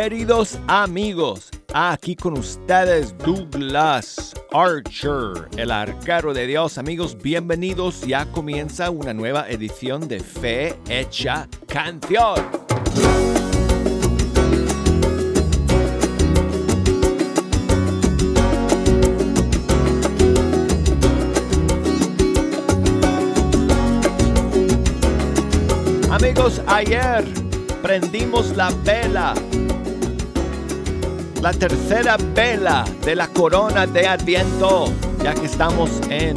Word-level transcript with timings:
queridos 0.00 0.60
amigos? 0.68 1.50
Aquí 1.74 2.14
con 2.14 2.38
ustedes 2.38 3.18
Douglas 3.18 4.32
Archer, 4.52 5.48
el 5.56 5.72
arquero 5.72 6.32
de 6.32 6.46
Dios. 6.46 6.78
Amigos, 6.78 7.20
bienvenidos. 7.20 8.02
Ya 8.02 8.24
comienza 8.26 8.90
una 8.90 9.12
nueva 9.12 9.50
edición 9.50 10.06
de 10.06 10.20
Fe 10.20 10.78
Hecha 10.88 11.48
Canción. 11.66 12.36
Amigos, 26.08 26.62
ayer 26.68 27.24
prendimos 27.82 28.56
la 28.56 28.70
vela, 28.84 29.34
la 31.42 31.52
tercera 31.52 32.16
vela 32.34 32.84
de 33.04 33.14
la 33.14 33.28
corona 33.28 33.86
de 33.86 34.08
Adviento, 34.08 34.92
ya 35.22 35.34
que 35.34 35.46
estamos 35.46 35.90
en 36.10 36.34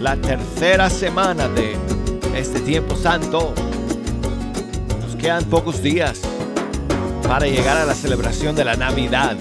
la 0.00 0.16
tercera 0.16 0.88
semana 0.88 1.48
de 1.48 1.76
este 2.34 2.60
tiempo 2.60 2.96
santo. 2.96 3.52
Nos 5.00 5.16
quedan 5.16 5.44
pocos 5.44 5.82
días 5.82 6.20
para 7.28 7.46
llegar 7.46 7.76
a 7.76 7.84
la 7.84 7.94
celebración 7.94 8.56
de 8.56 8.64
la 8.64 8.76
Navidad. 8.76 9.36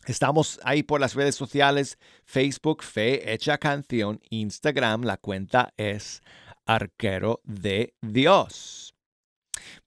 Estamos 0.07 0.59
ahí 0.63 0.84
por 0.84 1.02
las 1.02 1.16
redes 1.16 1.36
sociales, 1.36 1.97
Facebook, 2.25 2.84
Fe 2.84 3.34
Hecha 3.34 3.57
Canción, 3.57 4.22
Instagram, 4.30 5.03
la 5.03 5.18
cuenta 5.18 5.74
es 5.78 6.22
Arquero 6.66 7.41
de 7.44 7.94
Dios. 8.02 8.87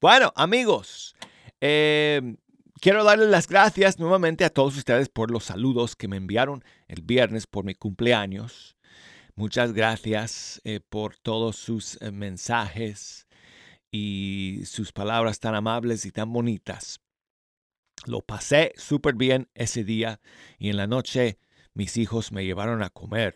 Bueno, 0.01 0.33
amigos, 0.35 1.15
em, 1.59 2.37
quiero 2.81 3.03
darles 3.03 3.29
las 3.29 3.47
gracias 3.47 3.99
nuevamente 3.99 4.43
a 4.43 4.49
todos 4.49 4.75
ustedes 4.75 5.09
por 5.09 5.29
los 5.29 5.43
saludos 5.43 5.95
que 5.95 6.07
me 6.07 6.17
enviaron 6.17 6.63
el 6.87 7.03
viernes 7.03 7.45
por 7.45 7.65
mi 7.65 7.75
cumpleaños. 7.75 8.75
Muchas 9.35 9.73
gracias 9.73 10.59
eh, 10.63 10.79
por 10.79 11.17
todos 11.17 11.55
sus 11.55 12.01
eh, 12.01 12.11
mensajes 12.11 13.27
y 13.91 14.63
sus 14.65 14.91
palabras 14.91 15.39
tan 15.39 15.53
amables 15.53 16.07
y 16.07 16.11
tan 16.11 16.33
bonitas. 16.33 16.99
Lo 18.07 18.21
pasé 18.21 18.73
súper 18.77 19.13
bien 19.13 19.49
ese 19.53 19.83
día 19.83 20.19
y 20.57 20.69
en 20.69 20.77
la 20.77 20.87
noche 20.87 21.37
mis 21.75 21.97
hijos 21.97 22.31
me 22.31 22.43
llevaron 22.43 22.81
a 22.81 22.89
comer 22.89 23.35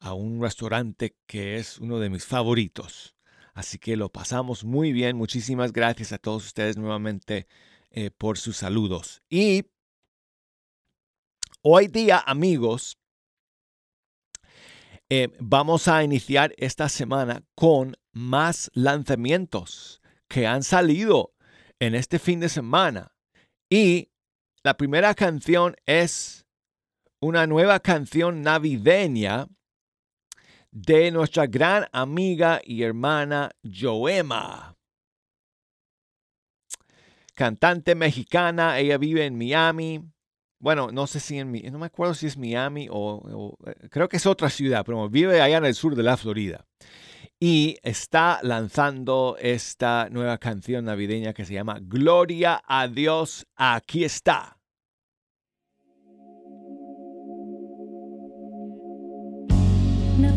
a 0.00 0.12
un 0.12 0.42
restaurante 0.42 1.16
que 1.26 1.56
es 1.56 1.78
uno 1.78 1.98
de 1.98 2.10
mis 2.10 2.26
favoritos. 2.26 3.17
Así 3.58 3.80
que 3.80 3.96
lo 3.96 4.08
pasamos 4.08 4.62
muy 4.62 4.92
bien. 4.92 5.16
Muchísimas 5.16 5.72
gracias 5.72 6.12
a 6.12 6.18
todos 6.18 6.46
ustedes 6.46 6.76
nuevamente 6.76 7.48
eh, 7.90 8.12
por 8.12 8.38
sus 8.38 8.56
saludos. 8.56 9.20
Y 9.28 9.64
hoy 11.62 11.88
día, 11.88 12.22
amigos, 12.24 13.00
eh, 15.10 15.30
vamos 15.40 15.88
a 15.88 16.04
iniciar 16.04 16.54
esta 16.56 16.88
semana 16.88 17.42
con 17.56 17.96
más 18.12 18.70
lanzamientos 18.74 20.02
que 20.28 20.46
han 20.46 20.62
salido 20.62 21.34
en 21.80 21.96
este 21.96 22.20
fin 22.20 22.38
de 22.38 22.50
semana. 22.50 23.12
Y 23.68 24.12
la 24.62 24.76
primera 24.76 25.16
canción 25.16 25.74
es 25.84 26.46
una 27.20 27.48
nueva 27.48 27.80
canción 27.80 28.42
navideña 28.42 29.48
de 30.82 31.10
nuestra 31.10 31.46
gran 31.46 31.86
amiga 31.92 32.60
y 32.64 32.82
hermana 32.82 33.50
Joema. 33.64 34.76
Cantante 37.34 37.94
mexicana, 37.94 38.78
ella 38.78 38.98
vive 38.98 39.24
en 39.24 39.36
Miami. 39.36 40.00
Bueno, 40.60 40.90
no 40.92 41.06
sé 41.06 41.20
si 41.20 41.38
en 41.38 41.52
no 41.72 41.78
me 41.78 41.86
acuerdo 41.86 42.14
si 42.14 42.26
es 42.26 42.36
Miami 42.36 42.88
o, 42.90 43.56
eh, 43.66 43.88
creo 43.90 44.08
que 44.08 44.16
es 44.16 44.26
otra 44.26 44.50
ciudad, 44.50 44.84
pero 44.84 45.08
vive 45.08 45.40
allá 45.40 45.58
en 45.58 45.64
el 45.64 45.74
sur 45.74 45.94
de 45.94 46.02
la 46.02 46.16
Florida 46.16 46.64
y 47.40 47.76
está 47.82 48.40
lanzando 48.42 49.36
esta 49.40 50.08
nueva 50.10 50.38
canción 50.38 50.84
navideña 50.84 51.32
que 51.32 51.44
se 51.44 51.54
llama 51.54 51.78
Gloria 51.80 52.62
a 52.66 52.88
Dios, 52.88 53.46
aquí 53.54 54.04
está. 54.04 54.57
No 60.18 60.32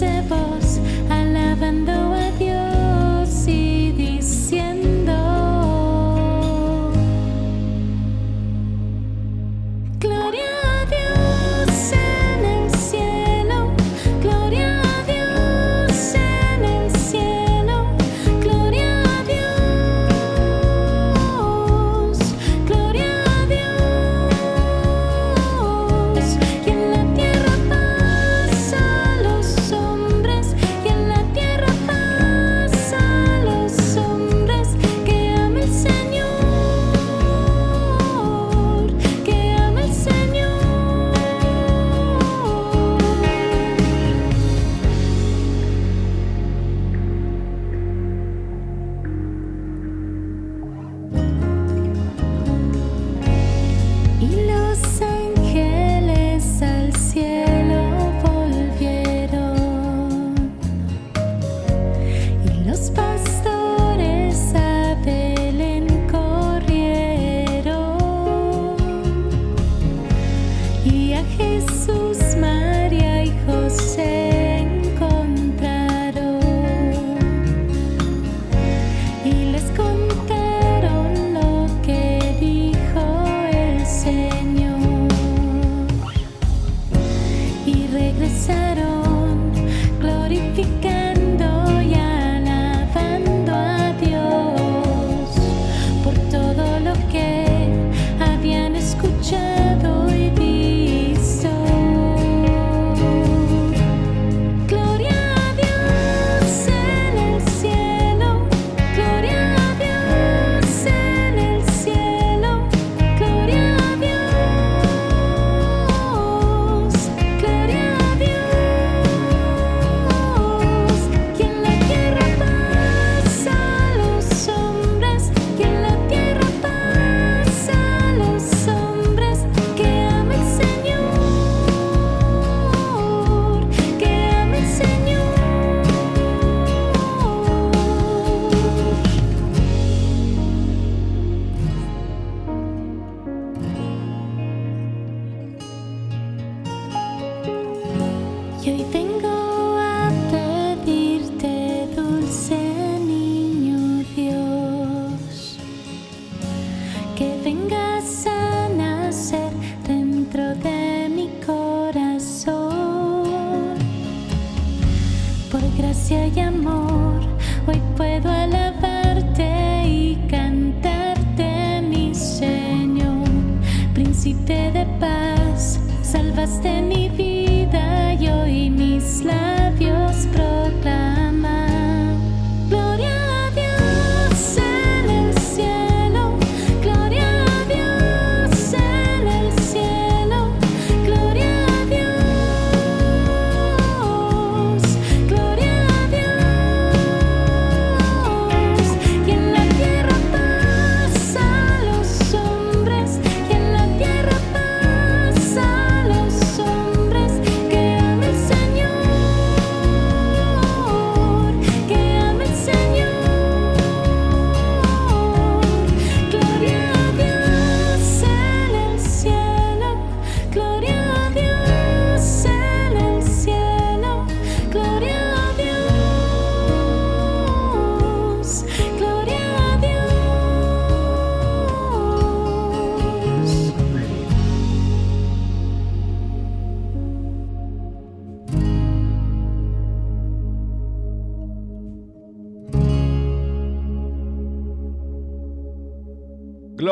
su 0.00 0.39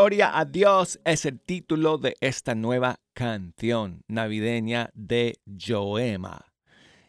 Gloria 0.08 0.38
a 0.38 0.46
Dios 0.46 0.98
es 1.04 1.26
el 1.26 1.38
título 1.38 1.98
de 1.98 2.16
esta 2.22 2.54
nueva 2.54 2.98
canción 3.12 4.04
navideña 4.08 4.88
de 4.94 5.38
Joema. 5.44 6.46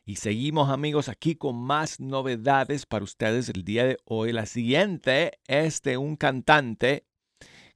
Y 0.04 0.18
seguimos 0.18 0.70
amigos 0.70 1.08
aquí 1.08 1.36
con 1.36 1.56
más 1.56 2.02
novedades 2.02 2.86
para 2.86 3.06
ustedes 3.06 3.48
el 3.48 3.64
día 3.64 3.86
de 3.86 4.00
hoy. 4.04 4.34
La 4.34 4.46
siguiente 4.46 5.40
es 5.48 5.82
de 5.82 5.96
un 5.96 6.18
cantante 6.18 7.06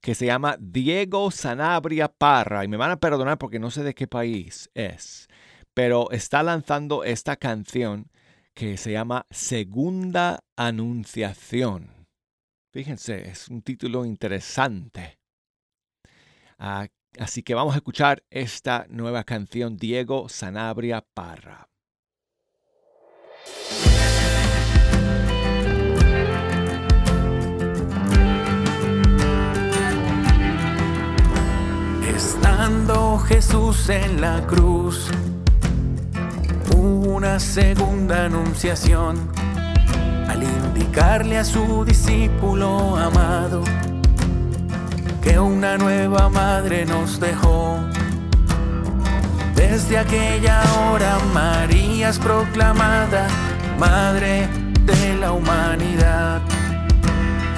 que 0.01 0.13
se 0.13 0.25
llama 0.25 0.58
Diego 0.60 1.32
Sanabria 1.32 2.10
Parra. 2.10 2.65
Y 2.65 2.68
me 2.68 2.75
van 2.75 2.92
a 2.92 3.00
perdonar 3.00 3.38
porque 3.38 3.60
no 3.60 3.72
sé 3.72 3.82
de 3.84 3.96
qué 3.96 4.08
país 4.08 4.70
es. 4.74 5.30
Pero 5.74 6.12
está 6.12 6.44
lanzando 6.44 7.06
esta 7.06 7.38
canción 7.38 8.12
que 8.53 8.75
se 8.75 8.92
llama 8.92 9.25
Segunda 9.30 10.44
Anunciación. 10.58 12.02
Fíjense, 12.74 13.30
es 13.30 13.50
un 13.50 13.62
título 13.62 14.03
interesante. 14.03 15.20
Ah, 16.58 16.88
así 17.20 17.44
que 17.44 17.53
vamos 17.53 17.75
a 17.75 17.77
escuchar 17.77 18.24
esta 18.32 18.88
nueva 18.89 19.24
canción, 19.25 19.77
Diego 19.77 20.27
Sanabria 20.27 21.06
Parra. 21.13 21.70
Estando 32.08 33.20
Jesús 33.20 33.88
en 33.89 34.20
la 34.20 34.48
cruz, 34.48 35.12
una 36.75 37.39
segunda 37.39 38.25
anunciación 38.25 39.32
al 40.27 40.42
indicarle 40.75 41.38
a 41.38 41.46
su 41.46 41.86
discípulo 41.86 42.98
amado 42.98 43.62
que 45.22 45.38
una 45.39 45.77
nueva 45.77 46.30
madre 46.30 46.86
nos 46.86 47.20
dejó. 47.20 47.77
Desde 49.56 50.00
aquella 50.00 50.62
hora 50.80 51.18
María 51.34 52.10
es 52.10 52.18
proclamada 52.18 53.27
Madre 53.80 54.48
de 54.86 55.15
la 55.20 55.32
humanidad. 55.32 56.42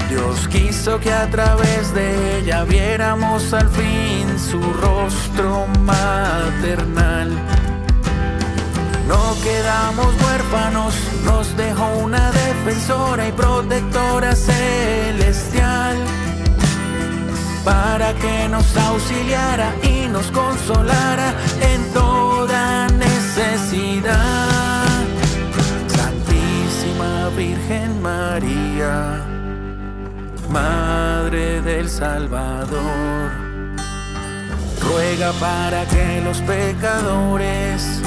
Dios 0.10 0.48
quiso 0.48 1.00
que 1.00 1.12
a 1.12 1.30
través 1.30 1.94
de 1.94 2.40
ella 2.40 2.64
viéramos 2.64 3.54
al 3.54 3.70
fin 3.70 4.40
su 4.40 4.62
rostro 4.74 5.68
maternal. 5.82 7.32
No 9.08 9.36
quedamos 9.44 10.08
huérfanos, 10.22 10.35
nos 10.35 10.35
dejó 10.35 10.35
una 10.35 10.35
defensora 12.86 13.28
y 13.28 13.32
protectora 13.32 14.36
celestial 14.36 15.98
para 17.64 18.14
que 18.14 18.48
nos 18.48 18.78
auxiliara 18.78 19.74
y 19.82 20.08
nos 20.08 20.28
consolara 20.28 21.34
en 21.62 21.94
toda 21.94 22.88
necesidad. 22.90 24.86
Santísima 25.88 27.30
Virgen 27.36 28.02
María, 28.04 29.26
Madre 30.50 31.62
del 31.62 31.90
Salvador, 31.90 33.32
ruega 34.82 35.32
para 35.40 35.86
que 35.86 36.22
los 36.24 36.40
pecadores 36.42 38.00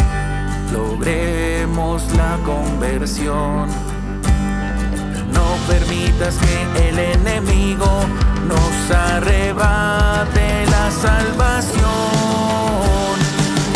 logremos 0.73 2.05
la 2.15 2.39
conversión. 2.45 3.98
Permitas 5.69 6.35
que 6.39 6.89
el 6.89 6.99
enemigo 6.99 8.01
nos 8.49 8.91
arrebate 8.91 10.65
la 10.71 10.91
salvación. 10.91 11.85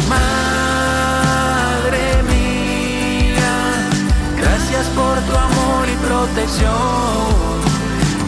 Madre 0.09 2.05
mía, 2.23 3.55
gracias 4.41 4.87
por 4.97 5.21
tu 5.21 5.37
amor 5.37 5.87
y 5.87 5.97
protección. 6.07 7.61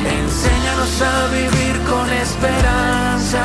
Enséñanos 0.04 1.00
a 1.00 1.26
vivir 1.32 1.80
con 1.88 2.06
esperanza. 2.12 3.44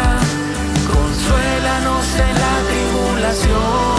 Consuélanos 0.94 2.06
en 2.28 2.34
la 2.44 2.56
tribulación. 2.68 3.99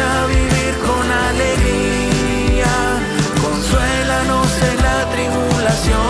A 0.00 0.26
vivir 0.26 0.74
con 0.86 1.10
alegría. 1.10 2.72
Consuélanos 3.42 4.50
en 4.62 4.76
la 4.86 4.98
tribulación. 5.12 6.08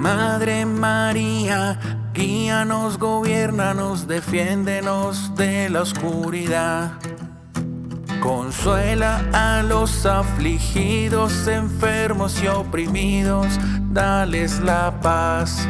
Madre 0.00 0.66
María, 0.66 1.80
guíanos, 2.14 2.98
gobiernanos, 2.98 4.06
defiéndenos 4.06 5.34
de 5.34 5.68
la 5.70 5.82
oscuridad. 5.82 6.92
Consuela 8.20 9.22
a 9.32 9.62
los 9.62 10.06
afligidos, 10.06 11.46
enfermos 11.46 12.42
y 12.42 12.48
oprimidos, 12.48 13.46
dales 13.90 14.60
la 14.60 15.00
paz. 15.00 15.68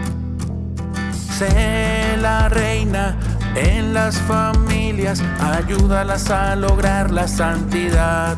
Sé 1.39 2.17
la 2.21 2.49
reina 2.49 3.17
en 3.55 3.93
las 3.93 4.19
familias, 4.19 5.23
ayúdalas 5.41 6.31
a 6.31 6.57
lograr 6.57 7.11
la 7.11 7.29
santidad. 7.29 8.37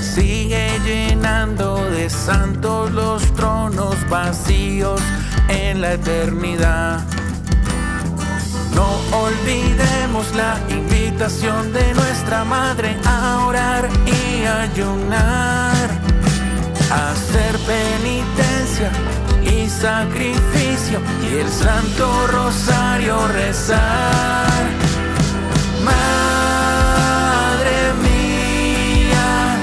Sigue 0.00 0.70
llenando 0.84 1.76
de 1.90 2.10
santos 2.10 2.90
los 2.90 3.22
tronos 3.34 3.96
vacíos 4.08 5.00
en 5.48 5.80
la 5.80 5.94
eternidad. 5.94 7.00
No 8.78 8.86
olvidemos 9.26 10.32
la 10.36 10.56
invitación 10.68 11.72
de 11.72 11.94
nuestra 11.94 12.44
madre 12.44 12.96
a 13.04 13.44
orar 13.44 13.88
y 14.06 14.44
ayunar, 14.46 15.88
a 16.88 17.10
hacer 17.10 17.58
penitencia 17.74 18.90
y 19.42 19.68
sacrificio 19.68 21.00
y 21.28 21.38
el 21.38 21.48
santo 21.48 22.28
rosario 22.28 23.26
rezar. 23.28 24.62
Madre 25.84 27.78
mía, 28.06 29.56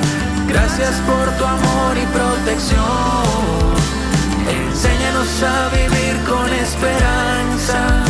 gracias 0.49 0.95
por 1.09 1.25
tu 1.37 1.45
amor 1.45 1.93
y 2.03 2.05
protección. 2.17 2.83
Enséñanos 4.59 5.41
a 5.41 5.69
vivir 5.69 6.15
con 6.27 6.53
esperanza, 6.53 8.04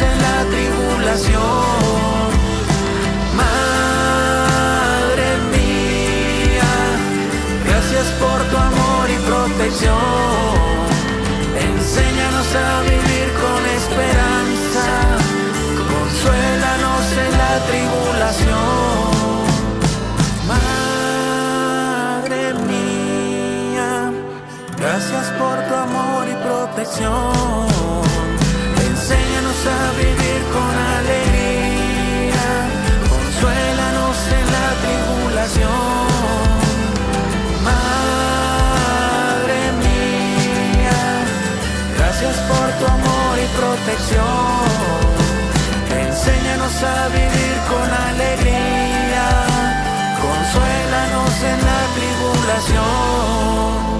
en 0.00 0.16
la 0.26 0.38
tribulación. 0.52 2.28
Madre 3.36 5.28
mía, 5.52 6.72
gracias 7.66 8.06
por 8.22 8.38
tu 8.50 8.56
amor 8.56 9.04
y 9.10 9.18
protección. 9.30 10.54
Enséñanos 11.70 12.48
a 12.66 12.68
vivir 12.82 13.28
con 13.42 13.60
esperanza, 13.78 14.88
consuélanos 15.90 17.04
en 17.24 17.32
la 17.42 17.54
tribulación. 17.68 19.06
Madre 20.52 22.42
mía, 22.70 23.90
gracias 24.76 25.26
por 25.38 25.56
tu 25.68 25.74
amor 25.74 26.22
y 26.28 26.34
protección. 26.46 28.13
A 29.66 29.92
vivir 29.96 30.40
con 30.52 30.74
alegría, 30.98 32.46
consuélanos 33.08 34.16
en 34.38 34.46
la 34.56 34.68
tribulación. 34.82 36.04
Madre 37.64 39.60
mía, 39.80 41.00
gracias 41.96 42.36
por 42.50 42.66
tu 42.78 42.84
amor 42.92 43.32
y 43.38 43.46
protección. 43.56 44.68
Enséñanos 46.08 46.76
a 46.82 47.08
vivir 47.08 47.56
con 47.70 47.88
alegría, 48.10 49.26
consuélanos 50.20 51.34
en 51.42 51.58
la 51.68 51.80
tribulación. 51.96 53.93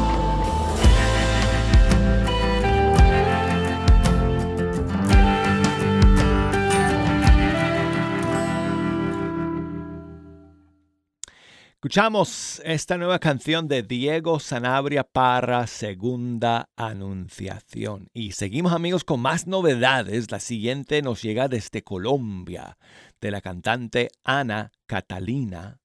Escuchamos 11.95 12.61
esta 12.65 12.99
nueva 12.99 13.21
canción 13.21 13.69
de 13.69 13.85
Diego 13.85 14.41
Sanabria 14.41 15.05
para 15.05 15.65
Segunda 15.69 16.69
Anunciación. 16.75 18.09
Y 18.13 18.33
seguimos 18.33 18.73
amigos 18.73 19.05
con 19.05 19.21
más 19.21 19.47
novedades. 19.47 20.33
La 20.33 20.41
siguiente 20.41 21.03
nos 21.03 21.23
llega 21.23 21.47
desde 21.47 21.85
Colombia, 21.85 22.79
de 23.21 23.31
la 23.31 23.41
cantante 23.41 24.11
Ana 24.25 24.73
Catalina, 24.87 25.79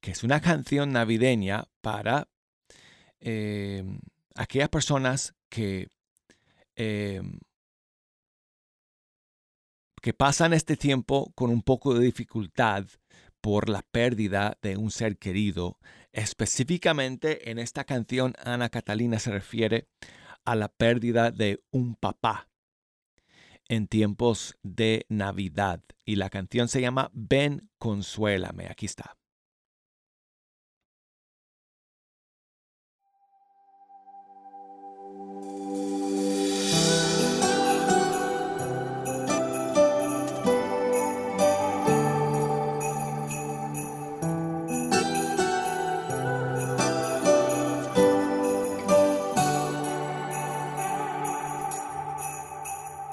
que 0.00 0.12
es 0.12 0.22
una 0.22 0.40
canción 0.40 0.92
navideña 0.92 1.64
para 1.80 2.28
eh, 3.18 3.82
aquellas 4.36 4.68
personas 4.68 5.34
que, 5.48 5.88
eh, 6.76 7.20
que 10.00 10.14
pasan 10.14 10.52
este 10.52 10.76
tiempo 10.76 11.32
con 11.34 11.50
un 11.50 11.62
poco 11.62 11.94
de 11.94 12.04
dificultad 12.04 12.86
por 13.42 13.68
la 13.68 13.82
pérdida 13.82 14.56
de 14.62 14.78
un 14.78 14.90
ser 14.90 15.18
querido. 15.18 15.78
Específicamente 16.12 17.50
en 17.50 17.58
esta 17.58 17.84
canción, 17.84 18.32
Ana 18.42 18.70
Catalina 18.70 19.18
se 19.18 19.32
refiere 19.32 19.88
a 20.44 20.54
la 20.54 20.68
pérdida 20.68 21.30
de 21.30 21.62
un 21.70 21.94
papá 21.96 22.48
en 23.68 23.88
tiempos 23.88 24.56
de 24.62 25.04
Navidad. 25.08 25.82
Y 26.04 26.16
la 26.16 26.30
canción 26.30 26.68
se 26.68 26.80
llama 26.80 27.10
Ven, 27.12 27.70
consuélame. 27.78 28.68
Aquí 28.68 28.86
está. 28.86 29.16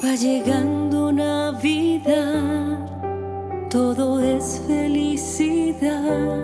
Va 0.10 0.16
llegando 0.16 1.12
Navidad, 1.12 2.80
todo 3.70 4.20
es 4.20 4.60
felicidad, 4.66 6.39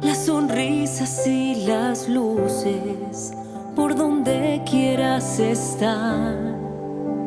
las 0.00 0.26
sonrisas 0.26 1.26
y 1.26 1.66
las 1.66 2.08
luces 2.08 3.32
por 3.74 3.96
donde 3.96 4.62
quieras 4.64 5.40
estar. 5.40 6.36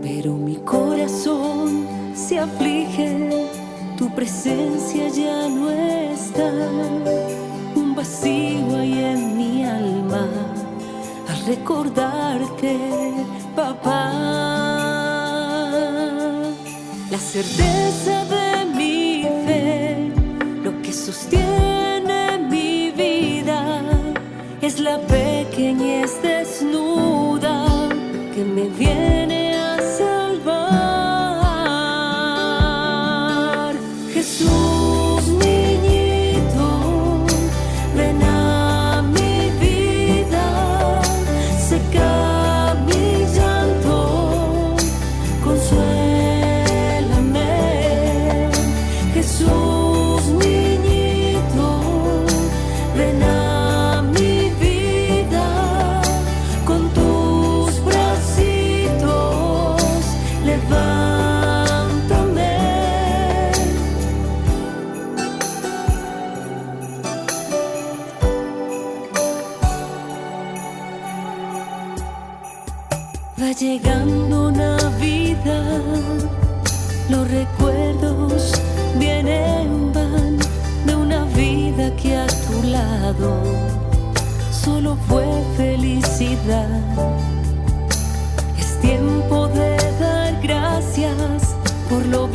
Pero 0.02 0.36
mi 0.36 0.56
corazón 0.56 1.86
se 2.14 2.40
aflige, 2.40 3.50
tu 3.98 4.10
presencia 4.12 5.10
ya 5.10 5.50
no 5.50 5.70
está, 5.70 6.50
un 7.76 7.94
vacío 7.94 8.78
hay 8.78 9.04
en 9.04 9.38
mi 9.38 9.66
alma 9.66 10.30
al 11.28 11.46
recordarte, 11.46 12.78
papá. 13.54 14.15
La 17.16 17.22
certeza 17.22 18.26
de 18.26 18.35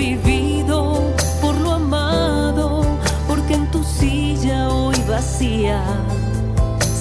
vivido, 0.01 1.13
por 1.43 1.55
lo 1.61 1.73
amado, 1.73 2.83
porque 3.29 3.53
en 3.53 3.71
tu 3.71 3.85
silla 3.85 4.71
hoy 4.71 4.97
vacía 5.07 5.83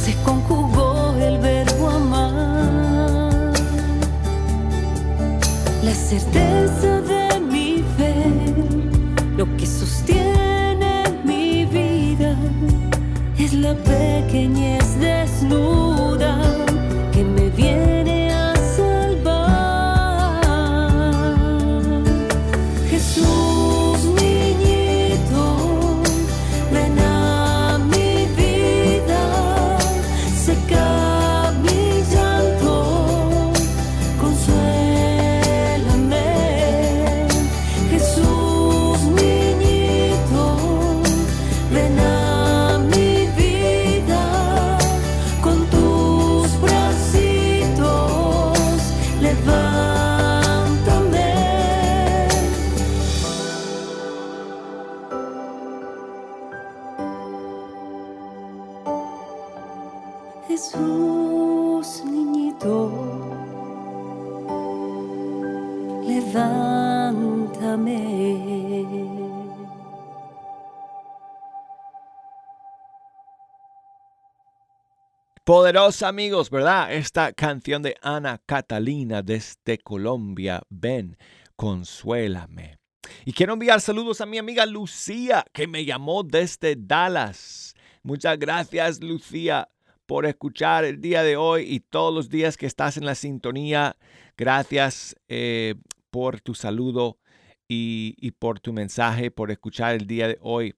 se 0.04 0.14
conjugó 0.24 1.16
el 1.28 1.38
verbo 1.38 1.90
amar. 1.90 3.54
La 5.82 5.94
certeza 5.94 7.00
de 7.14 7.40
mi 7.40 7.84
fe, 7.96 8.16
lo 9.38 9.46
que 9.56 9.66
sostiene 9.66 11.04
mi 11.24 11.66
vida, 11.66 12.36
es 13.38 13.54
la 13.54 13.74
pequeñez 13.76 14.79
Poderosa 75.50 76.10
amigos, 76.10 76.52
¿verdad? 76.52 76.94
Esta 76.94 77.34
canción 77.34 77.82
de 77.82 77.96
Ana 78.04 78.40
Catalina 78.46 79.24
desde 79.24 79.80
Colombia, 79.80 80.62
ven, 80.70 81.18
consuélame. 81.56 82.78
Y 83.26 83.34
quiero 83.34 83.54
enviar 83.54 83.82
saludos 83.82 84.22
a 84.22 84.28
mi 84.28 84.38
amiga 84.38 84.68
Lucía, 84.68 85.44
que 85.52 85.66
me 85.66 85.86
llamó 85.86 86.22
desde 86.22 86.76
Dallas. 86.78 87.74
Muchas 88.04 88.38
gracias, 88.38 89.02
Lucía, 89.02 89.68
por 90.06 90.28
escuchar 90.28 90.86
el 90.86 91.02
día 91.02 91.24
de 91.24 91.36
hoy 91.36 91.64
y 91.64 91.80
todos 91.80 92.14
los 92.14 92.30
días 92.30 92.56
que 92.56 92.68
estás 92.68 92.98
en 92.98 93.06
la 93.08 93.16
sintonía. 93.16 93.98
Gracias 94.38 95.16
eh, 95.30 95.74
por 96.12 96.42
tu 96.42 96.54
saludo 96.54 97.18
y, 97.68 98.14
y 98.20 98.30
por 98.34 98.60
tu 98.60 98.72
mensaje, 98.72 99.32
por 99.32 99.50
escuchar 99.50 99.96
el 99.96 100.06
día 100.06 100.28
de 100.28 100.38
hoy. 100.42 100.76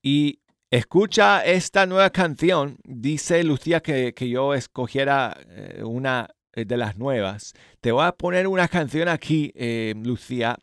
Y 0.00 0.42
Escucha 0.70 1.46
esta 1.46 1.86
nueva 1.86 2.10
canción. 2.10 2.76
Dice 2.84 3.42
Lucía 3.42 3.80
que, 3.80 4.12
yo 4.28 4.52
escogiera 4.52 5.34
eh, 5.48 5.82
una 5.82 6.28
eh, 6.52 6.66
de 6.66 6.76
las 6.76 6.98
nuevas. 6.98 7.54
Te 7.80 7.90
voy 7.90 8.04
a 8.04 8.12
poner 8.12 8.46
una 8.46 8.68
canción 8.68 9.08
aquí, 9.08 9.50
eh, 9.54 9.94
Lucía, 9.96 10.58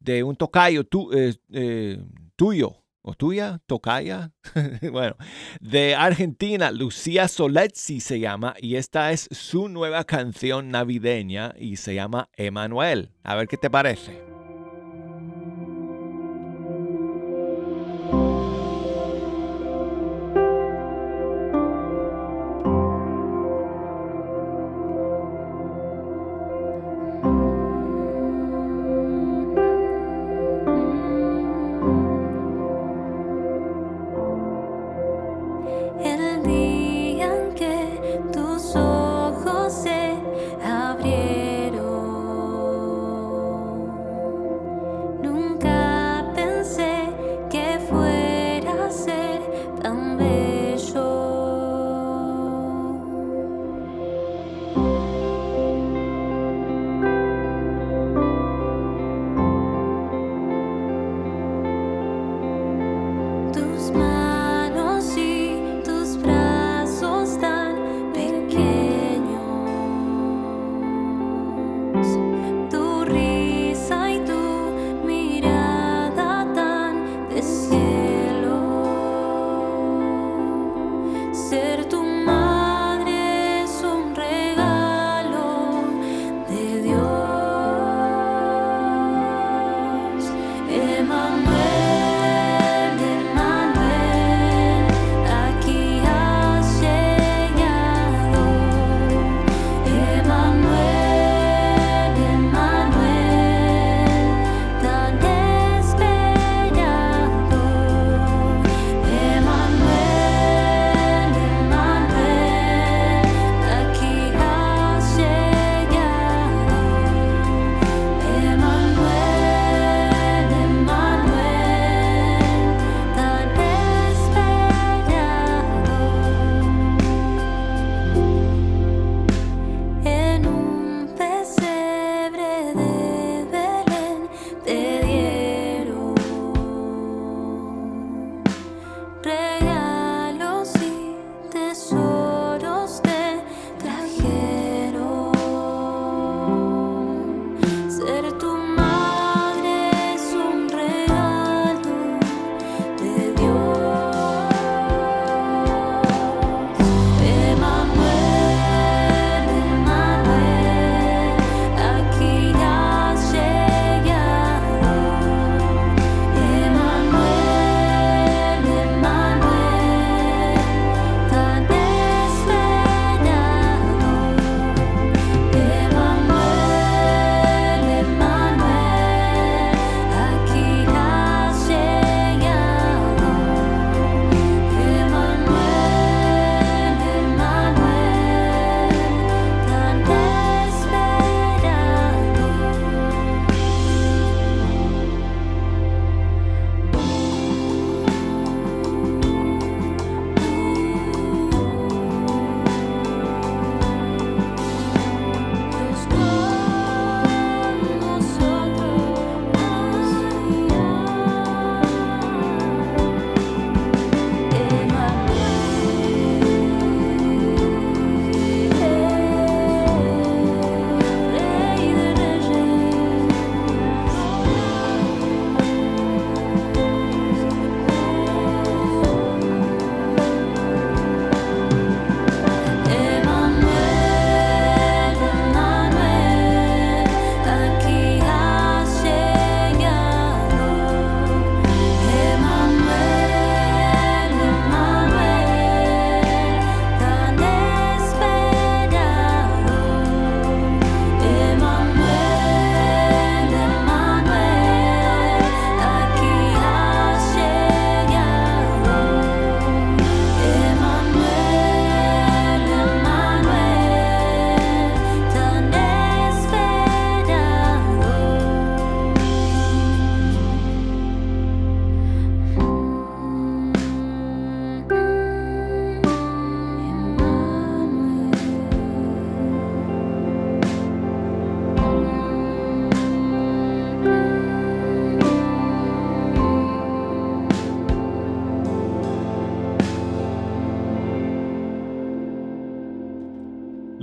de 0.00 0.22
un 0.22 0.36
tocayo 0.36 0.84
tuyo. 0.84 2.76
¿O 3.00 3.14
tuya? 3.14 3.58
¿Tocaya? 3.64 4.32
bueno, 4.92 5.16
de 5.60 5.94
Argentina, 5.94 6.70
Lucía 6.70 7.26
Soletzi 7.26 8.00
se 8.00 8.20
llama, 8.20 8.54
y 8.60 8.74
esta 8.74 9.12
es 9.12 9.28
su 9.30 9.70
nueva 9.70 10.04
canción 10.04 10.70
navideña 10.70 11.54
y 11.58 11.76
se 11.76 11.94
llama 11.94 12.28
Emanuel. 12.36 13.12
A 13.22 13.34
ver 13.34 13.48
qué 13.48 13.56
te 13.56 13.70
parece. 13.70 14.27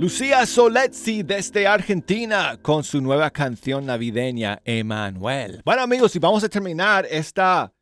Lucía 0.06 0.46
Soletzi 0.46 1.24
desde 1.24 1.66
Argentina 1.66 2.60
con 2.62 2.84
su 2.84 3.00
nueva 3.00 3.32
canción 3.32 3.86
navideña, 3.86 4.62
Emanuel. 4.64 5.62
Bueno 5.64 5.82
amigos, 5.82 6.14
y 6.14 6.20
vamos 6.20 6.44
a 6.44 6.48
terminar 6.48 7.08
esta 7.10 7.72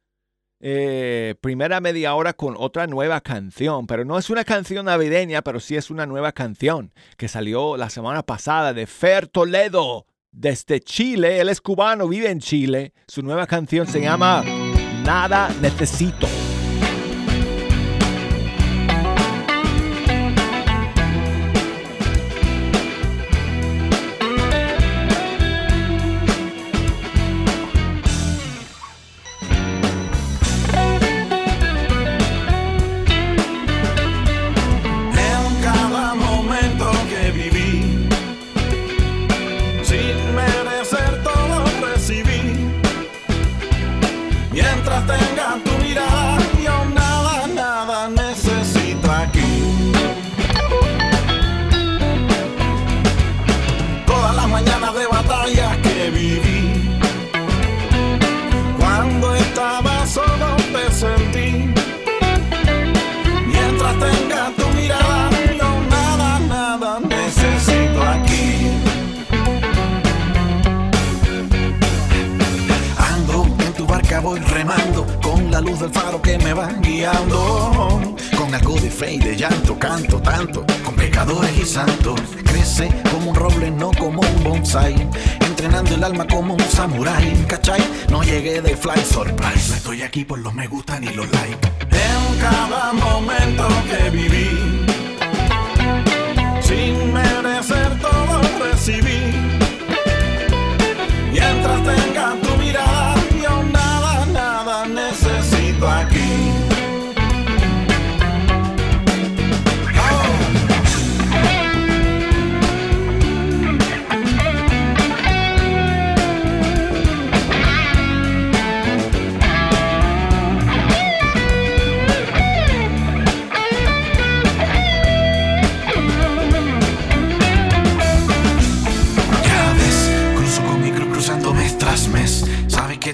eh, 0.59 1.35
primera 1.43 1.83
media 1.83 2.15
hora 2.15 2.33
con 2.33 2.55
otra 2.59 2.87
nueva 2.87 3.21
canción, 3.21 3.87
pero 3.87 4.07
no 4.07 4.17
es 4.17 4.31
una 4.31 4.43
canción 4.43 4.87
navideña, 4.87 5.43
pero 5.43 5.61
sí 5.61 5.77
es 5.77 5.91
una 5.91 6.07
nueva 6.07 6.33
canción 6.33 6.95
que 7.19 7.29
salió 7.29 7.77
la 7.77 7.91
semana 7.91 8.23
pasada 8.23 8.73
de 8.73 8.87
Fer 8.87 9.27
Toledo 9.27 10.07
desde 10.33 10.81
Chile. 10.81 11.43
Él 11.43 11.51
es 11.51 11.61
cubano, 11.61 12.09
vive 12.09 12.31
en 12.31 12.41
Chile. 12.41 12.95
Su 13.07 13.23
nueva 13.23 13.47
canción 13.47 13.87
se 13.87 14.01
llama 14.01 14.43
Nada 15.05 15.51
Necesito. 15.61 16.27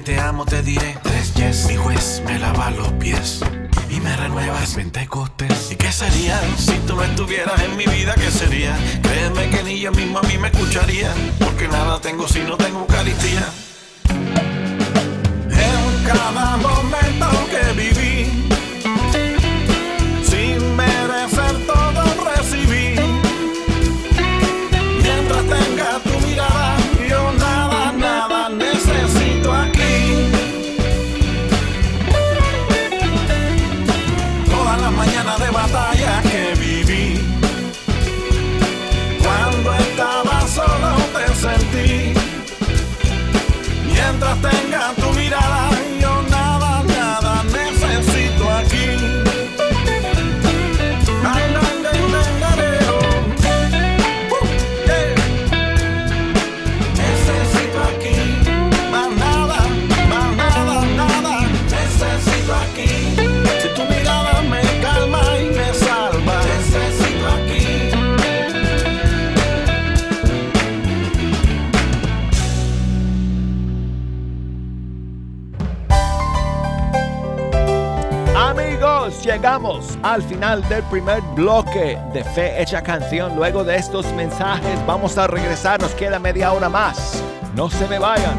Te 0.05 0.19
amo, 0.19 0.45
te 0.45 0.63
diré 0.63 0.97
tres 1.03 1.35
yes. 1.35 1.67
Mi 1.67 1.77
juez 1.77 2.23
me 2.27 2.39
lava 2.39 2.71
los 2.71 2.89
pies 2.93 3.41
y 3.91 4.01
me 4.01 4.17
renuevas 4.17 4.75
Pentecostés. 4.75 5.73
¿Y 5.73 5.77
qué 5.77 5.93
sería 5.93 6.41
si 6.57 6.73
tú 6.87 6.97
no 6.97 7.03
estuvieras 7.03 7.61
en 7.63 7.77
mi 7.77 7.87
vida? 7.87 8.15
¿Qué 8.15 8.31
sería? 8.31 8.77
Créeme 9.03 9.51
que 9.51 9.63
ni 9.63 9.81
yo 9.81 9.93
mismo 9.93 10.19
a 10.19 10.23
mí 10.23 10.39
me 10.39 10.49
escucharía. 10.49 11.13
Porque 11.39 11.69
nada 11.69 12.01
tengo 12.01 12.27
si 12.29 12.41
no 12.41 12.57
tengo 12.57 12.81
Eucaristía. 12.81 13.47
En 14.09 16.05
cada 16.05 16.57
momento 16.57 17.10
llegamos 79.31 79.97
al 80.03 80.25
final 80.25 80.69
del 80.69 80.83
primer 80.85 81.21
bloque 81.37 81.97
de 82.13 82.25
Fe 82.25 82.61
Hecha 82.61 82.83
Canción. 82.83 83.37
Luego 83.37 83.63
de 83.63 83.77
estos 83.77 84.05
mensajes 84.15 84.85
vamos 84.87 85.17
a 85.19 85.29
regresar, 85.29 85.81
nos 85.81 85.93
queda 85.93 86.19
media 86.19 86.53
hora 86.53 86.69
más. 86.69 87.23
No 87.55 87.71
se 87.71 87.87
me 87.87 88.01
vayan. 88.01 88.37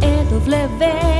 EWTN, 0.00 1.19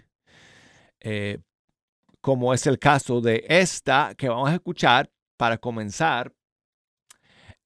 eh, 1.01 1.39
como 2.21 2.53
es 2.53 2.67
el 2.67 2.79
caso 2.79 3.23
de 3.23 3.45
esta 3.49 4.15
que 4.15 4.29
vamos 4.29 4.51
a 4.51 4.55
escuchar 4.55 5.11
para 5.39 5.57
comenzar 5.57 6.35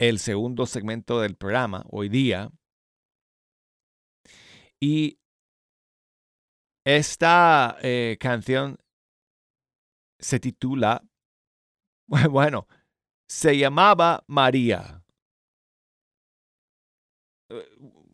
el 0.00 0.18
segundo 0.18 0.64
segmento 0.64 1.20
del 1.20 1.36
programa 1.36 1.84
hoy 1.90 2.08
día. 2.08 2.50
Y 4.80 5.18
esta 6.86 7.76
eh, 7.82 8.16
canción 8.18 8.78
se 10.18 10.40
titula, 10.40 11.04
bueno, 12.30 12.66
se 13.28 13.58
llamaba 13.58 14.24
María. 14.26 15.04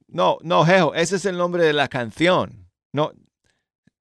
No, 0.09 0.39
no, 0.43 0.65
Jejo, 0.65 0.93
ese 0.93 1.17
es 1.17 1.25
el 1.25 1.37
nombre 1.37 1.63
de 1.63 1.73
la 1.73 1.87
canción. 1.87 2.69
No, 2.93 3.13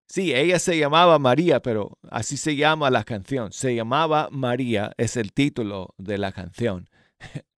sí, 0.09 0.33
ella 0.33 0.57
se 0.57 0.79
llamaba 0.79 1.19
María, 1.19 1.61
pero 1.61 1.99
así 2.09 2.35
se 2.35 2.55
llama 2.55 2.89
la 2.89 3.03
canción. 3.03 3.51
Se 3.51 3.75
llamaba 3.75 4.29
María, 4.31 4.91
es 4.97 5.17
el 5.17 5.33
título 5.33 5.93
de 5.99 6.17
la 6.17 6.31
canción 6.31 6.89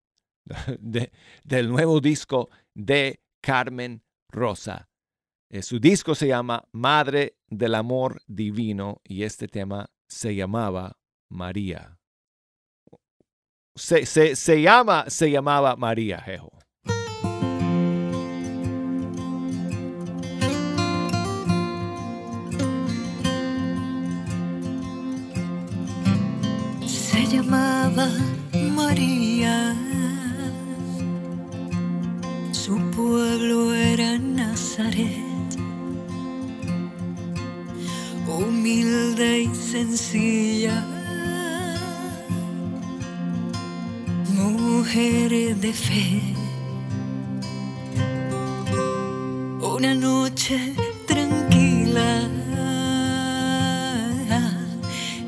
del 1.45 1.69
nuevo 1.69 2.01
disco 2.01 2.49
de 2.75 3.21
Carmen 3.41 4.03
Rosa. 4.29 4.89
Eh, 5.49 5.63
su 5.63 5.79
disco 5.79 6.15
se 6.15 6.27
llama 6.27 6.65
Madre 6.73 7.37
del 7.49 7.75
Amor 7.75 8.21
Divino 8.27 9.01
y 9.05 9.23
este 9.23 9.47
tema 9.47 9.87
se 10.09 10.35
llamaba 10.35 10.99
María. 11.31 11.99
Se, 13.77 14.07
se, 14.07 14.35
se 14.37 14.63
llama, 14.63 15.05
se 15.09 15.31
llamaba 15.31 15.77
María 15.77 16.19
Jejo. 16.19 16.51
Se 26.87 27.27
llamaba 27.27 28.09
María. 28.75 29.26
Su 32.67 32.79
pueblo 32.91 33.73
era 33.73 34.19
Nazaret. 34.19 35.23
Humilde 38.27 39.43
y 39.43 39.55
sencilla. 39.55 40.85
Mujer 44.35 45.55
de 45.59 45.73
fe. 45.73 46.21
Una 49.63 49.95
noche 49.95 50.75
tranquila. 51.07 52.29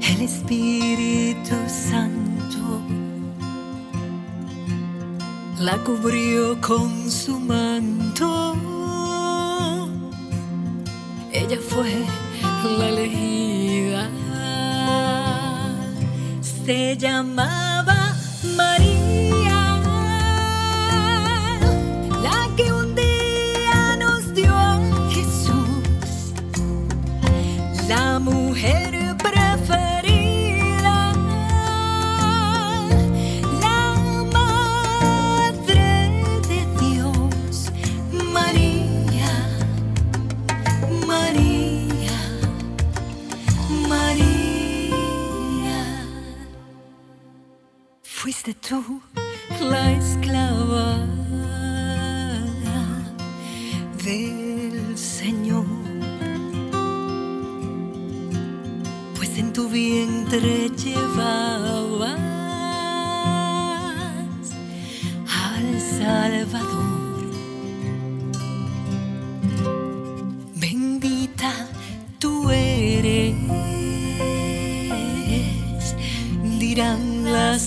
El 0.01 0.23
Espíritu 0.23 1.55
Santo 1.69 2.38
la 5.61 5.77
cubrió 5.79 6.61
con 6.61 7.11
su 7.11 7.39
manto. 7.41 8.57
Ella 11.33 11.59
fue 11.61 12.05
la 12.79 12.89
elegida. 12.89 14.09
Se 16.41 16.97
llamaba 16.97 17.68
tú 48.69 49.01
la 49.61 49.93
esclava 49.93 51.07
del 54.05 54.99
Señor. 54.99 55.65
pues 59.17 59.39
en 59.39 59.53
tu 59.55 59.69
vientre 59.71 60.71
llevabas 60.77 62.21
al 65.47 65.81
Salvador. 65.81 66.98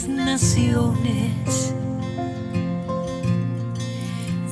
Naciones. 0.07 1.73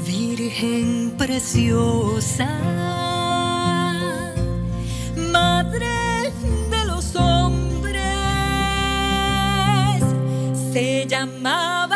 Virgen 0.06 1.14
preciosa, 1.18 2.50
Madre 5.32 6.34
de 6.70 6.86
los 6.86 7.16
hombres, 7.16 8.04
se 10.74 11.06
llamaba 11.08 11.89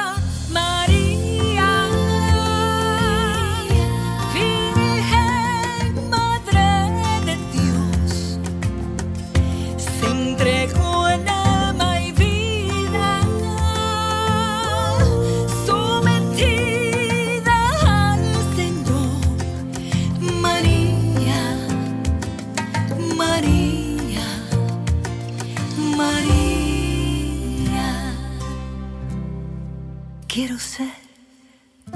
quiero 30.54 30.60
ser 30.60 30.94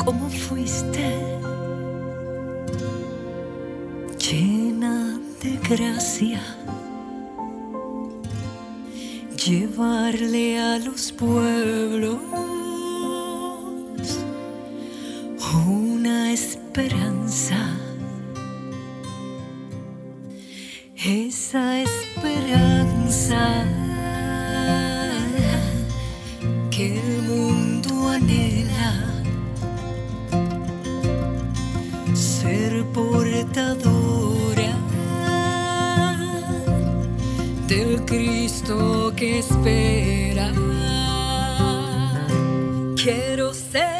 como 0.03 0.29
fuiste, 0.29 1.15
llena 4.17 5.19
de 5.41 5.57
gracia, 5.69 6.41
llevarle 9.45 10.59
a 10.59 10.79
los 10.79 11.11
pueblos 11.11 11.46
del 37.67 38.03
Cristo 38.05 39.13
que 39.15 39.39
espera. 39.39 40.53
Quiero 42.95 43.53
ser 43.53 43.96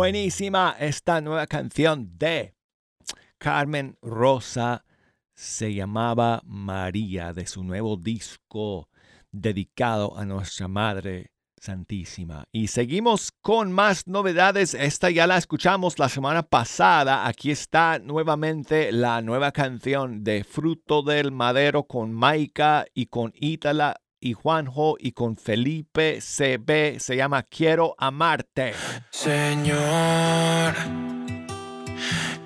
Buenísima 0.00 0.76
esta 0.80 1.20
nueva 1.20 1.46
canción 1.46 2.16
de 2.16 2.54
Carmen 3.36 3.98
Rosa. 4.00 4.86
Se 5.34 5.74
llamaba 5.74 6.40
María 6.46 7.34
de 7.34 7.46
su 7.46 7.62
nuevo 7.62 7.98
disco 7.98 8.88
dedicado 9.30 10.16
a 10.16 10.24
nuestra 10.24 10.68
Madre 10.68 11.32
Santísima. 11.60 12.44
Y 12.50 12.68
seguimos 12.68 13.30
con 13.42 13.72
más 13.72 14.06
novedades. 14.06 14.72
Esta 14.72 15.10
ya 15.10 15.26
la 15.26 15.36
escuchamos 15.36 15.98
la 15.98 16.08
semana 16.08 16.44
pasada. 16.44 17.26
Aquí 17.26 17.50
está 17.50 17.98
nuevamente 17.98 18.92
la 18.92 19.20
nueva 19.20 19.52
canción 19.52 20.24
de 20.24 20.44
Fruto 20.44 21.02
del 21.02 21.30
Madero 21.30 21.82
con 21.82 22.14
Maika 22.14 22.86
y 22.94 23.04
con 23.04 23.34
Ítala 23.34 24.00
y 24.20 24.34
Juanjo 24.34 24.96
y 24.98 25.12
con 25.12 25.36
Felipe 25.36 26.20
CB. 26.20 27.00
Se 27.00 27.16
llama 27.16 27.42
Quiero 27.44 27.94
Amarte. 27.98 28.74
Señor, 29.10 30.74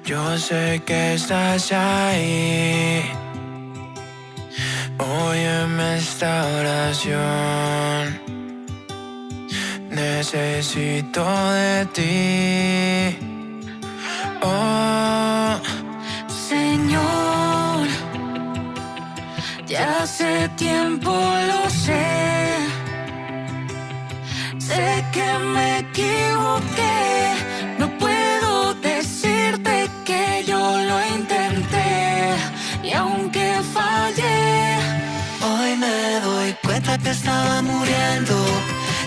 yo 0.05 0.39
sé 0.39 0.83
que 0.87 1.15
estás 1.15 1.73
ahí. 1.73 3.03
Óyeme 4.99 5.97
esta 5.99 6.47
oración. 6.61 8.21
Necesito 9.91 11.25
de 11.53 11.87
ti. 11.95 13.35
Oh, 14.43 15.57
ya 19.67 20.03
hace 20.03 20.49
tiempo 20.57 21.11
lo 21.11 21.71
sé. 21.71 22.07
Sé 24.59 25.05
que 25.13 25.39
me 25.55 25.79
equivoqué. 25.81 27.35
No 27.79 27.89
puedo 27.99 28.75
decirte 28.75 29.91
que 30.05 30.45
yo 30.47 30.59
lo 30.59 30.97
intenté. 31.17 32.35
Y 32.83 32.93
aunque 32.93 33.61
fallé, 33.73 34.79
hoy 35.49 35.77
me 35.77 36.21
doy 36.21 36.55
cuenta 36.63 36.99
que 36.99 37.11
estaba 37.11 37.63
muriendo. 37.63 38.37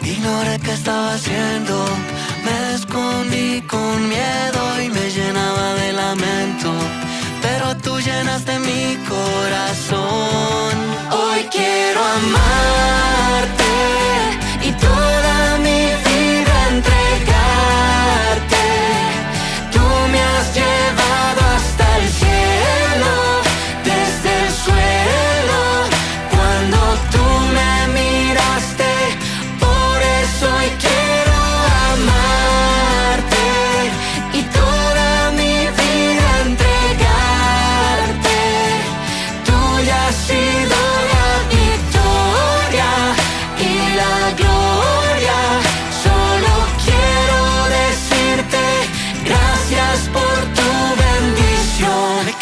Ignoré 0.03 0.59
qué 0.59 0.73
estaba 0.73 1.13
haciendo. 1.13 1.85
Me 2.45 2.75
escondí 2.75 3.61
con 3.61 4.09
miedo 4.09 4.81
y 4.83 4.89
me 4.89 5.09
llenaba 5.09 5.73
de 5.75 5.93
lamento. 5.93 6.71
Pero 7.47 7.67
tú 7.77 7.97
llenaste 7.99 8.59
mi 8.59 8.97
corazón. 9.13 10.73
Hoy 11.11 11.41
quiero 11.49 11.99
amarte 12.17 13.71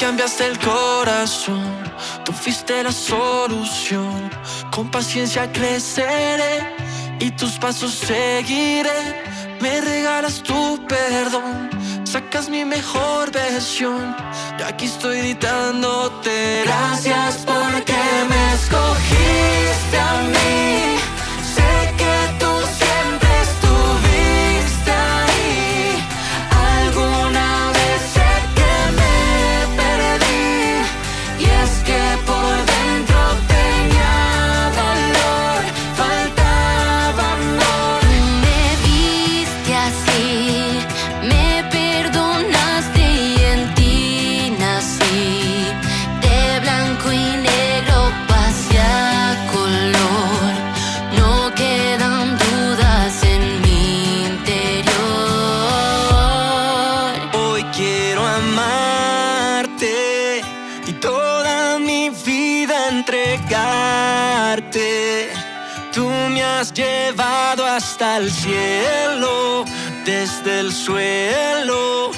cambiaste 0.06 0.46
el 0.46 0.60
corazón, 0.60 1.66
tú 2.24 2.32
fuiste 2.32 2.84
la 2.84 2.92
solución. 2.92 4.30
Con 4.70 4.92
paciencia 4.92 5.52
creceré 5.52 6.56
y 7.20 7.32
tus 7.32 7.54
pasos 7.54 7.96
seguiré. 7.96 9.02
Me 9.60 9.82
regalas 9.82 10.44
tu 10.44 10.86
perdón, 10.86 11.72
sacas 12.04 12.50
mi 12.50 12.64
mejor 12.66 13.32
versión. 13.32 14.16
Y 14.60 14.62
aquí 14.62 14.86
estoy 14.86 15.18
gritándote 15.22 16.62
gracias 16.66 17.38
porque 17.38 17.98
me 18.30 18.54
escogiste 18.54 19.98
a 20.12 20.14
mí. 20.34 21.15
al 68.16 68.32
cielo 68.32 69.66
desde 70.06 70.62
el 70.62 70.72
suelo 70.72 72.12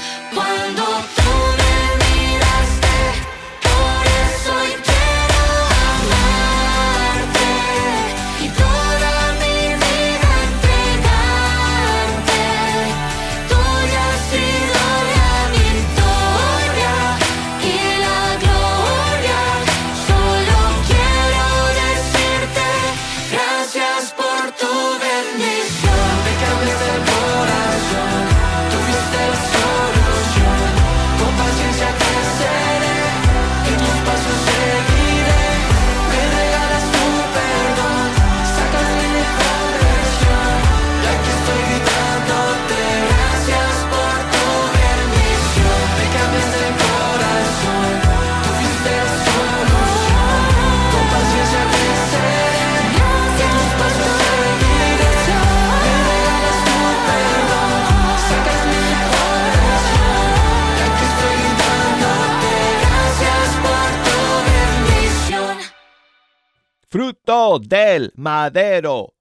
del 67.60 68.12
Madero, 68.16 69.16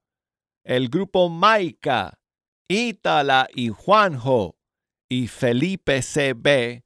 el 0.63 0.89
grupo 0.89 1.29
Maica, 1.29 2.19
Ítala 2.67 3.47
y 3.53 3.69
Juanjo 3.69 4.57
y 5.09 5.27
Felipe 5.27 6.01
CB, 6.01 6.83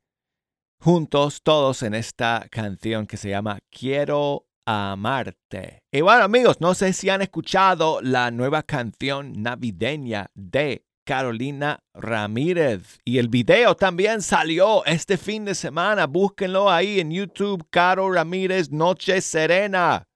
juntos 0.80 1.41
todos 1.43 1.84
en 1.84 1.95
esta 1.95 2.47
canción 2.52 3.08
que 3.08 3.18
se 3.18 3.30
llama 3.30 3.60
Quiero 3.70 4.45
amarte. 4.66 5.80
Y 5.91 6.02
bueno 6.02 6.24
amigos, 6.24 6.62
no 6.62 6.76
sé 6.76 6.93
si 6.93 7.10
han 7.10 7.22
escuchado 7.22 8.02
la 8.02 8.32
nueva 8.32 8.64
canción 8.64 9.34
navideña 9.41 10.30
de 10.36 10.86
Carolina 11.06 11.84
Ramírez. 11.93 12.99
Y 13.04 13.18
el 13.18 13.28
video 13.28 13.76
también 13.76 14.22
salió 14.22 14.86
este 14.86 15.18
fin 15.18 15.45
de 15.45 15.56
semana. 15.56 16.06
Búsquenlo 16.08 16.70
ahí 16.70 16.99
en 16.99 17.12
YouTube, 17.12 17.68
Caro 17.70 18.12
Ramírez, 18.12 18.72
Noche 18.72 19.22
Serena. 19.22 20.08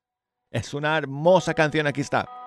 Es 0.55 0.73
una 0.73 0.97
hermosa 0.97 1.53
canción, 1.53 1.85
aquí 1.85 1.99
está. 1.99 2.44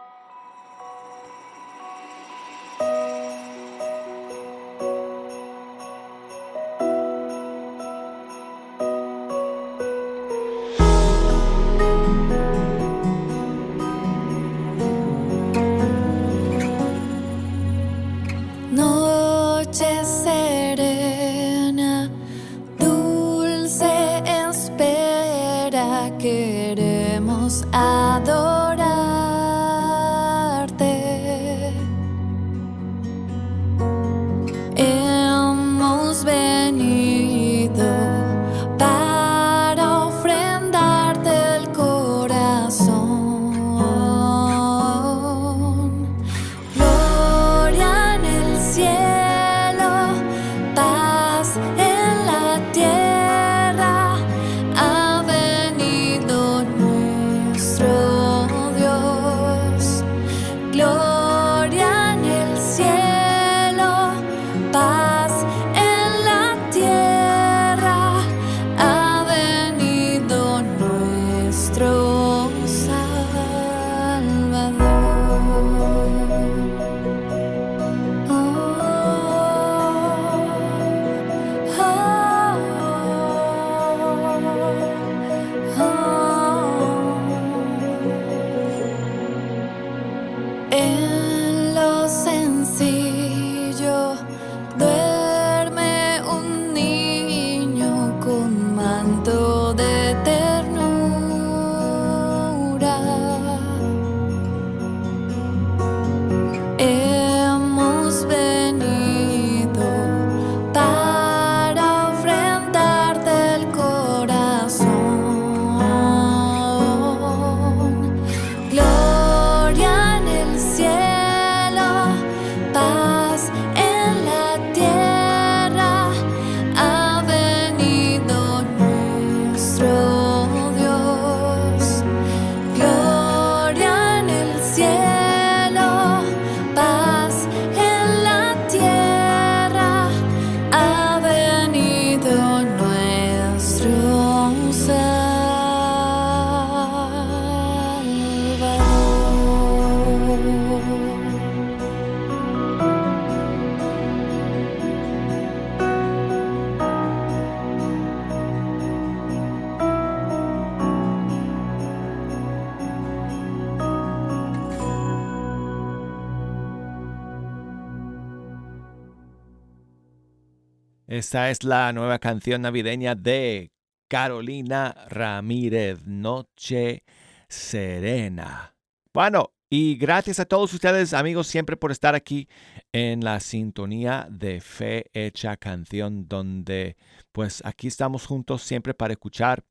Esta 171.18 171.50
es 171.50 171.64
la 171.64 171.92
nueva 171.92 172.20
canción 172.20 172.62
navideña 172.62 173.16
de 173.16 173.72
Carolina 174.06 174.94
Ramírez, 175.08 176.06
Noche 176.06 177.02
Serena. 177.48 178.76
Bueno, 179.12 179.52
y 179.68 179.96
gracias 179.96 180.38
a 180.38 180.44
todos 180.44 180.72
ustedes, 180.72 181.14
amigos, 181.14 181.48
siempre 181.48 181.76
por 181.76 181.90
estar 181.90 182.14
aquí 182.14 182.48
en 182.92 183.24
la 183.24 183.40
sintonía 183.40 184.28
de 184.30 184.60
Fe 184.60 185.10
Hecha 185.12 185.56
Canción, 185.56 186.28
donde 186.28 186.96
pues 187.32 187.62
aquí 187.64 187.88
estamos 187.88 188.24
juntos 188.24 188.62
siempre 188.62 188.94
para 188.94 189.14
escuchar 189.14 189.64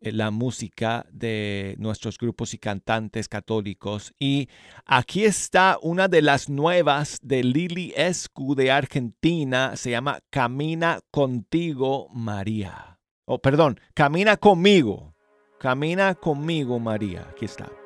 la 0.00 0.30
música 0.30 1.06
de 1.12 1.74
nuestros 1.78 2.18
grupos 2.18 2.54
y 2.54 2.58
cantantes 2.58 3.28
católicos. 3.28 4.12
Y 4.18 4.48
aquí 4.86 5.24
está 5.24 5.78
una 5.82 6.08
de 6.08 6.22
las 6.22 6.48
nuevas 6.48 7.18
de 7.22 7.44
Lili 7.44 7.92
Escu 7.96 8.54
de 8.54 8.70
Argentina, 8.70 9.76
se 9.76 9.90
llama 9.90 10.20
Camina 10.30 11.00
contigo, 11.10 12.08
María. 12.12 12.98
Oh, 13.26 13.38
perdón, 13.38 13.78
Camina 13.94 14.36
conmigo. 14.36 15.14
Camina 15.58 16.14
conmigo, 16.14 16.78
María. 16.78 17.26
Aquí 17.30 17.44
está. 17.44 17.79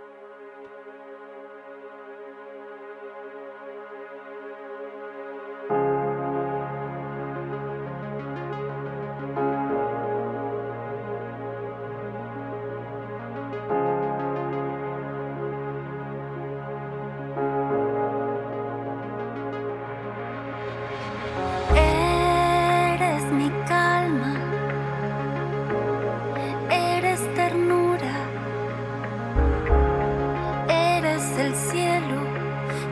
Eres 31.44 31.52
el 31.52 31.70
cielo 31.70 32.20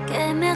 que 0.07 0.34
me 0.34 0.50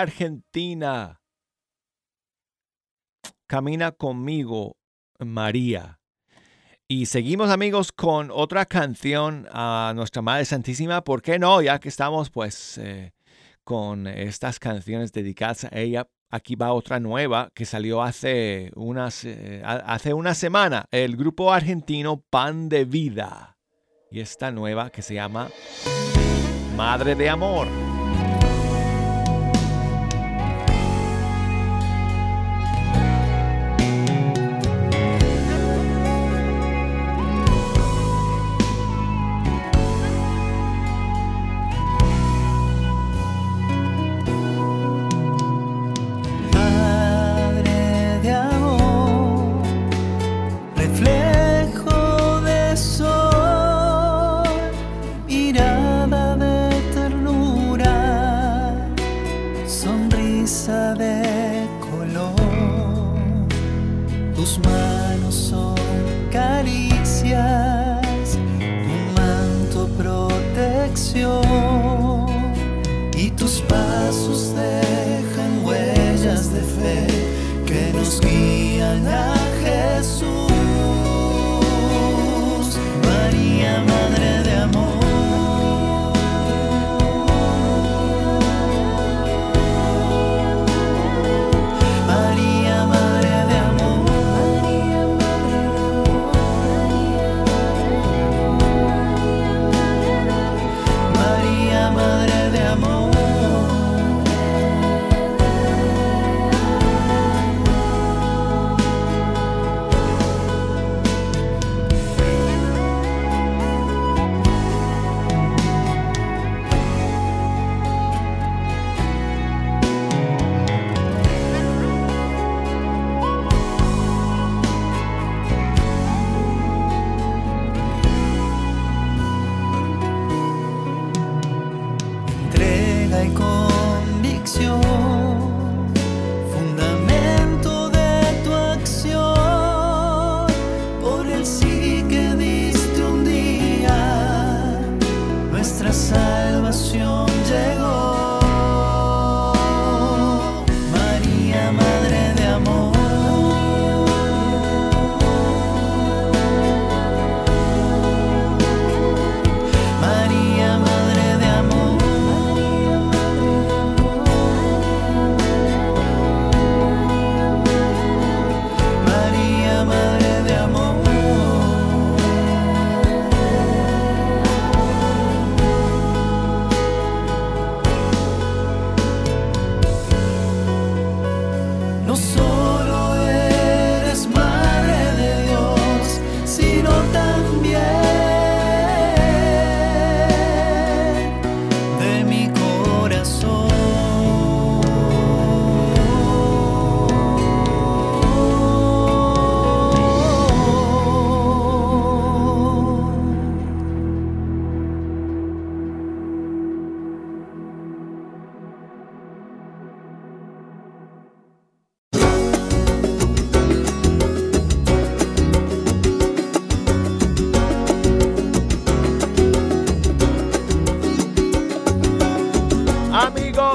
Argentina. 0.00 1.20
Camina 3.46 3.92
conmigo, 3.92 4.76
María. 5.18 6.00
Y 6.88 7.06
seguimos 7.06 7.50
amigos 7.50 7.90
con 7.90 8.30
otra 8.32 8.64
canción 8.64 9.48
a 9.50 9.92
nuestra 9.96 10.22
Madre 10.22 10.44
Santísima. 10.44 11.02
¿Por 11.02 11.20
qué 11.20 11.38
no? 11.38 11.60
Ya 11.60 11.80
que 11.80 11.88
estamos 11.88 12.30
pues 12.30 12.78
eh, 12.78 13.12
con 13.64 14.06
estas 14.06 14.60
canciones 14.60 15.12
dedicadas 15.12 15.64
a 15.64 15.70
ella. 15.72 16.06
Aquí 16.30 16.54
va 16.54 16.72
otra 16.72 17.00
nueva 17.00 17.50
que 17.54 17.64
salió 17.64 18.02
hace, 18.02 18.70
unas, 18.74 19.24
eh, 19.24 19.62
hace 19.64 20.12
una 20.12 20.34
semana. 20.34 20.86
El 20.90 21.16
grupo 21.16 21.52
argentino 21.52 22.22
Pan 22.30 22.68
de 22.68 22.84
Vida. 22.84 23.58
Y 24.10 24.20
esta 24.20 24.52
nueva 24.52 24.90
que 24.90 25.02
se 25.02 25.14
llama 25.14 25.50
Madre 26.76 27.16
de 27.16 27.28
Amor. 27.28 27.95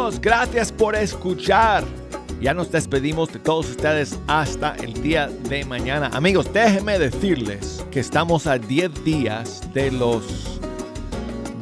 Gracias 0.01 0.71
por 0.71 0.95
escuchar. 0.95 1.83
Ya 2.41 2.55
nos 2.55 2.71
despedimos 2.71 3.31
de 3.31 3.37
todos 3.37 3.69
ustedes 3.69 4.17
hasta 4.25 4.73
el 4.77 4.93
día 5.03 5.27
de 5.27 5.63
mañana. 5.63 6.09
Amigos, 6.13 6.51
déjenme 6.51 6.97
decirles 6.97 7.85
que 7.91 7.99
estamos 7.99 8.47
a 8.47 8.57
10 8.57 9.03
días 9.03 9.61
de 9.75 9.91
los 9.91 10.59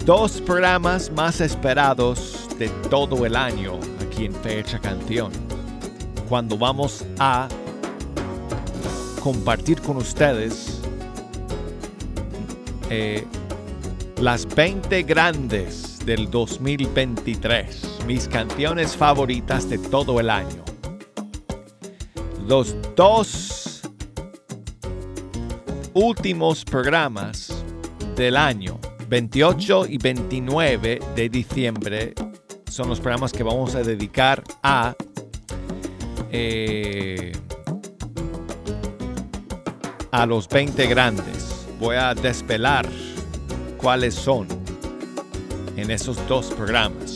dos 0.05 0.39
programas 0.39 1.11
más 1.11 1.41
esperados 1.41 2.47
de 2.57 2.69
todo 2.89 3.25
el 3.25 3.35
año 3.35 3.77
aquí 4.01 4.25
en 4.25 4.33
Fecha 4.35 4.79
Canción. 4.79 5.33
Cuando 6.29 6.57
vamos 6.57 7.05
a 7.19 7.49
compartir 9.21 9.81
con 9.81 9.97
ustedes 9.97 10.79
eh, 12.89 13.27
las 14.21 14.47
20 14.55 15.03
grandes 15.03 15.99
del 16.05 16.31
2023, 16.31 17.88
mis 18.09 18.27
canciones 18.27 18.97
favoritas 18.97 19.69
de 19.69 19.77
todo 19.77 20.19
el 20.19 20.31
año. 20.31 20.65
Los 22.47 22.75
dos 22.95 23.87
últimos 25.93 26.65
programas 26.65 27.63
del 28.15 28.35
año. 28.35 28.79
28 29.09 29.85
y 29.89 29.99
29 29.99 30.99
de 31.15 31.29
diciembre 31.29 32.15
son 32.67 32.89
los 32.89 32.99
programas 32.99 33.31
que 33.31 33.43
vamos 33.43 33.75
a 33.75 33.83
dedicar 33.83 34.43
a 34.63 34.95
eh, 36.31 37.31
a 40.09 40.25
los 40.25 40.49
20 40.49 40.87
grandes. 40.87 41.67
Voy 41.79 41.95
a 41.95 42.15
despelar 42.15 42.89
cuáles 43.77 44.15
son 44.15 44.47
en 45.77 45.91
esos 45.91 46.27
dos 46.27 46.47
programas. 46.47 47.08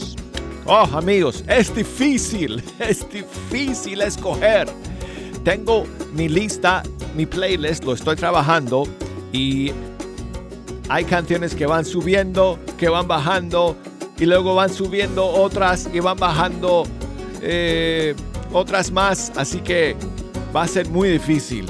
Oh, 0.66 0.88
amigos, 0.94 1.44
es 1.48 1.74
difícil, 1.76 2.64
es 2.80 3.06
difícil 3.10 4.02
escoger. 4.02 4.68
Tengo 5.44 5.86
mi 6.14 6.30
lista, 6.30 6.84
mi 7.16 7.26
playlist, 7.26 7.84
lo 7.84 7.94
estoy 7.94 8.16
trabajando 8.16 8.88
y 9.34 9.72
hay 10.88 11.04
canciones 11.04 11.54
que 11.54 11.66
van 11.66 11.84
subiendo, 11.84 12.60
que 12.78 12.88
van 12.88 13.08
bajando 13.08 13.76
y 14.18 14.26
luego 14.26 14.56
van 14.56 14.74
subiendo 14.74 15.26
otras 15.26 15.90
y 15.94 16.00
van 16.00 16.18
bajando 16.18 16.84
eh, 17.42 18.16
otras 18.54 18.90
más. 18.92 19.34
Así 19.36 19.60
que 19.60 19.98
va 20.56 20.64
a 20.64 20.68
ser 20.68 20.88
muy 20.88 21.10
difícil 21.10 21.66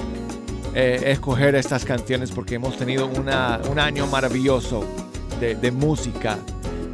eh, 0.75 1.01
escoger 1.07 1.55
estas 1.55 1.83
canciones 1.83 2.31
porque 2.31 2.55
hemos 2.55 2.77
tenido 2.77 3.07
una- 3.07 3.59
un 3.71 3.79
año 3.79 4.05
maravilloso 4.05 4.83
de, 5.39 5.55
de 5.55 5.71
música 5.71 6.37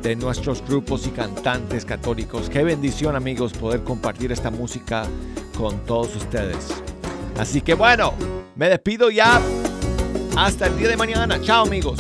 de 0.02 0.16
nuestros 0.16 0.66
grupos 0.66 1.06
y 1.08 1.10
cantantes 1.12 1.86
católicos. 1.86 2.50
Qué 2.50 2.64
bendición 2.64 3.16
amigos 3.16 3.54
poder 3.54 3.84
compartir 3.84 4.32
esta 4.32 4.50
música 4.50 5.04
con 5.58 5.86
todos 5.86 6.16
ustedes. 6.16 6.68
Así 7.38 7.62
que 7.62 7.74
bueno, 7.74 8.14
me 8.56 8.70
despido 8.70 9.10
ya. 9.10 9.42
Hasta 10.36 10.68
el 10.68 10.78
día 10.78 10.90
de 10.90 10.98
mañana. 10.98 11.42
Chao 11.42 11.66
amigos. 11.66 12.00